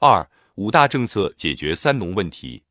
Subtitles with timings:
[0.00, 2.62] 二五大政策解决三农问题，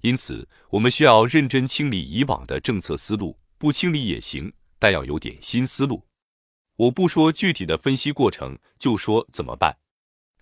[0.00, 6.02] 因此我们需要认真清理以往的政策思路，不清理也行，但要有点新思路。
[6.76, 9.76] 我不说具体的分析过程，就说怎么办。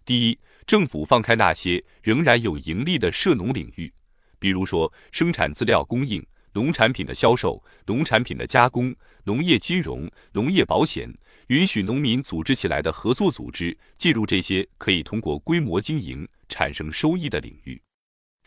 [0.05, 3.93] 第一，政府放开那些仍然有盈利的涉农领域，
[4.39, 8.95] 比如说生产资料供应、农产品的销售、农产品的加工、
[9.25, 11.13] 农业金融、农业保险，
[11.49, 17.81] 允许农民组织起来的合作组织进入这些可以通过规模经营产生收益的领域。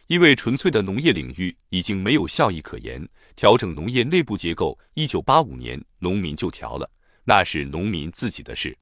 [0.08, 6.88] 因为纯粹的农业领域已经没有效益可言，调整农业内部结构，一九八五年农民就调了。
[7.24, 8.78] 那是农民自己的事。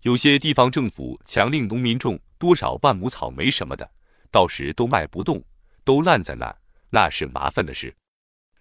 [0.00, 3.90] 有些地方政府强令农民种多少万亩草莓什么的，
[4.30, 5.44] 到时都卖不动，
[5.84, 6.56] 都烂在那，
[6.88, 7.94] 那是麻烦的事。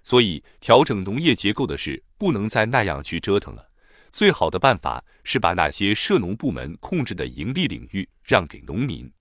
[0.06, 3.68] 所以调整农业结构的事，不能再那样去折腾了。
[4.12, 9.12] 最好的办法是把那些涉农部门控制的盈利领域让给农民。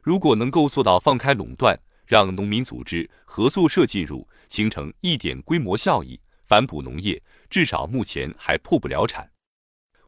[0.00, 1.76] 如果能够做到放开垄断，
[2.06, 7.20] 让农民组织合作社进入，形成一点规模效益，反哺农业。
[7.50, 9.28] 至少目前还破不了产，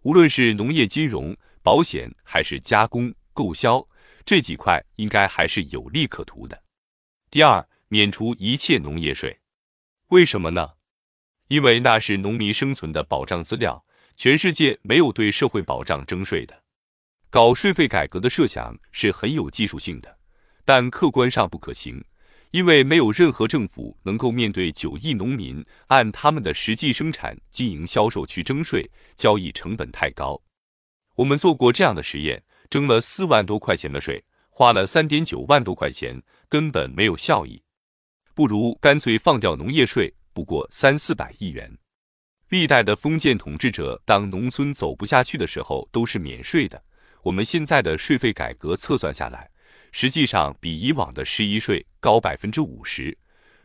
[0.03, 3.85] 无论是农业金融、保险还是加工、购销
[4.25, 6.63] 这几块，应该还是有利可图的。
[7.31, 9.37] 第二，免除一切农业税，
[10.15, 10.75] 为什么呢？
[11.49, 13.85] 因为那是农民生存的保障资料，
[14.17, 16.63] 全世界没有对社会保障征税的。
[17.31, 20.17] 搞税费改革的设想是很有技术性的，
[20.65, 22.01] 但客观上不可行。
[22.53, 30.41] 因为没有任何政府能够面对九亿农民按他们的实际生产经营销售去征税，交易成本太高。
[31.17, 37.61] 我们做过这样的实验，征了四万多块钱的税，花了三点九万多块钱，根本没有效益。
[38.35, 41.79] 不如干脆放掉农业税，不过三四百亿元。
[42.49, 46.83] 历代的封建统治者当农村走不下去的时候都是免税的。
[47.23, 49.51] 我们现在的税费改革测算下来。
[49.93, 53.17] 实际上比以往的十一税高百分之五十，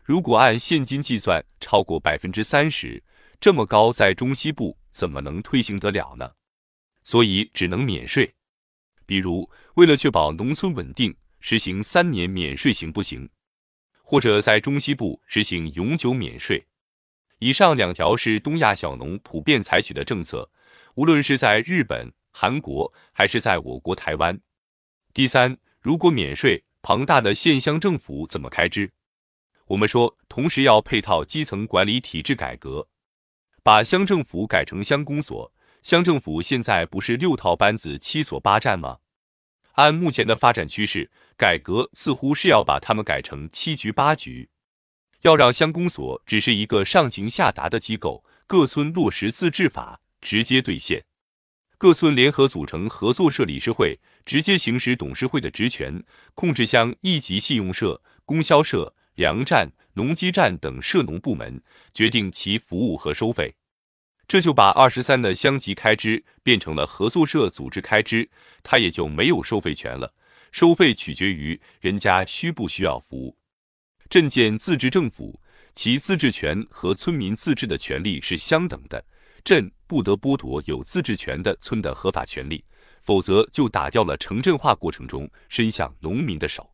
[0.04, 3.02] 如果按现金计算，超过百分之三十，
[3.40, 6.30] 这么高，在中西部怎么能推行得了呢？
[7.02, 8.32] 所以只能免税。
[9.06, 13.28] 比如，为了确保农村稳定，实行三年免税行不行？
[14.10, 16.66] 或者在中西部实行永久免税？
[17.38, 20.50] 以上两条是东亚小农普遍采取的政策，
[20.96, 24.40] 无论是在日本、韩国，还是在我国台湾。
[25.14, 25.56] 第三。
[25.80, 28.90] 如果免税，庞大的县乡政府怎么开支？
[29.66, 32.88] 我们说，同时要配套基层管理体制改革，
[33.62, 35.52] 把乡政府改成乡公所。
[35.84, 38.98] 乡政府现在不是六套班子、七所八站吗？
[39.72, 44.50] 按目前的发展趋势，改革似乎是要把他们改成七局八局，
[45.22, 51.04] 要让乡公所只是一个上情下达的机构，各村落实自治法，直接兑现。
[51.78, 56.04] 各村联合组成合作社理事会，直接行使董事会的职权，
[56.34, 61.62] 控制乡一级信用社、供销社、粮站、农机站等涉农部门，
[61.94, 63.54] 决定其服务和收费。
[64.30, 68.30] 这就把二十三的乡级开支变成了合作社组织开支，
[68.62, 70.14] 它也就没有收费权了。
[70.52, 73.36] 收费取决于人家需不需要服务。
[74.08, 75.40] 镇建自治政府，
[75.74, 79.04] 其自治权和村民自治的权利是相等的。
[79.42, 82.64] 镇不得剥夺有自治权的村的合法权利，
[83.00, 86.70] 否则就打掉了城镇化过程中伸向农民的手。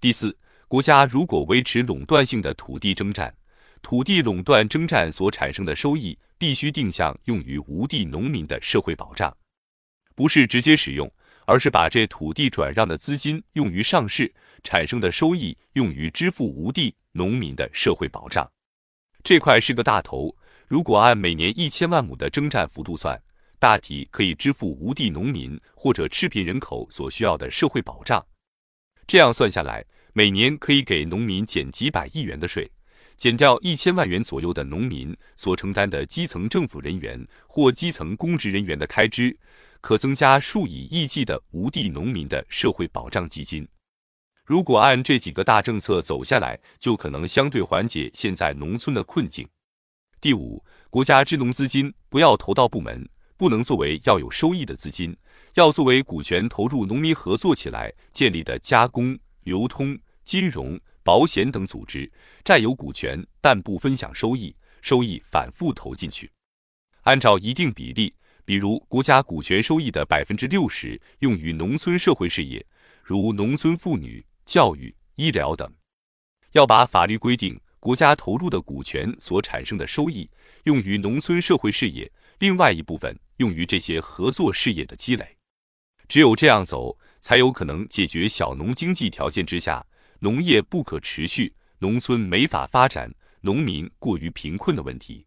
[0.00, 3.34] 第四，国家如果维持垄断性的土地征占，
[3.82, 9.34] 土地垄断征占所产生的收益必须定向用于无地农民的社会保障，
[10.14, 11.10] 不是直接使用，
[11.46, 14.32] 而是把这土地转让的资金用于上市
[14.62, 18.50] 产生的收益用于支付无地农民的社会保障。
[19.24, 20.36] 这块是个大头。
[20.68, 23.20] 如果按每年一千万亩的征占幅度算，
[23.58, 28.24] 大体可以支付无地农民或者赤贫人口所需要的社会保障。
[29.06, 32.68] 这样算下来，每年可以给农民减几百亿元的税，
[33.16, 39.36] 减掉一千万元左右的农民所承担的基层政府人员或基层公职人员的开支，
[39.80, 43.66] 可增加数以亿计的无地农民的社会保障基金。
[44.44, 49.48] 如果按这几个大政策走下来，就可能相对缓解现在农村的困境。
[50.20, 55.16] 第五，国家支农资金不要投到部门，不能作为要有收益的资金，
[55.54, 62.10] 要作为股权投入农民合作起来建立的加工、流通、金融、保险等组织，
[62.42, 66.28] 占有股权但不分享收益，收益反复投进去，
[67.02, 68.12] 按照一定比例，
[68.44, 72.66] 比如国家股权收益的百分之六十用于农村社会事业，
[73.04, 75.72] 如农村妇女教育、医疗等，
[76.50, 77.56] 要把法律规定。
[77.78, 80.28] 国家投入的股权所产生的收益
[80.64, 82.10] 用于农村社会事业，
[82.40, 85.36] 另外一部分用于这些合作事业的积累。
[86.08, 89.86] 只有这样走，才有可能解决小农经济条件之下
[90.20, 95.26] 农业不可持续、农村没法发展、农民过于贫困的问题。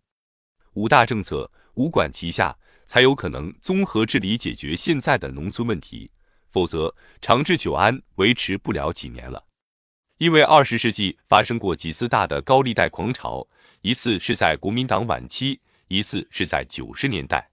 [0.73, 6.09] 五大政策五管齐下，才有可能综合治理解决现在的农村问题，
[6.49, 9.45] 否则长治久安维持不了几年了。
[10.17, 13.47] 因为二十世纪发生过几次大的高利贷狂潮，
[13.81, 17.49] 一次是在国民党晚期，一次是在九十年代。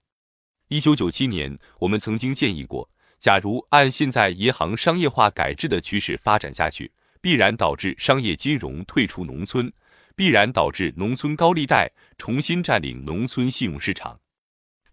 [0.67, 2.89] 一九九七年，我们曾经建议过。
[3.17, 6.91] 假如按现在银行商业化改制的趋势发展下去，
[7.27, 9.69] 必然导致商业金融退出农村，
[10.15, 14.17] 必然导致农村高利贷重新占领农村信用市场。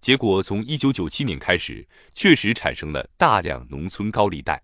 [0.00, 4.60] 结果从一九九七年开始，确实产生了大量农村高利贷。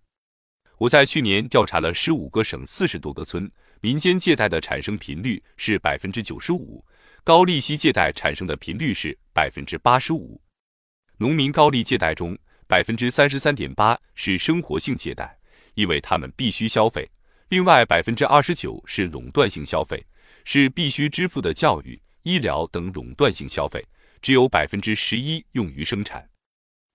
[0.78, 3.48] 我在去年调查了十五个省四十多个村，
[3.80, 6.84] 民间借贷的产生频率是百分之九十五，
[7.22, 10.42] 高利息借贷产生的频率是百分之八十五。
[11.18, 12.36] 农民高利借贷中。
[12.66, 15.38] 百分之三十三点八是生活性借贷，
[15.74, 17.04] 因为他们必须消费；
[17.50, 20.06] 另外百分之二十九是垄断性消费，
[20.44, 23.84] 是必须支付的教育、医疗等垄断性消费，
[24.22, 26.30] 只有百分之十一用于生产。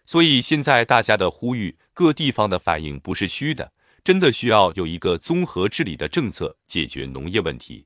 [0.06, 7.86] 所以现在大家的呼吁，各地方的反应不是虚的，真的需要有一个综合治理的政策解决农业问题。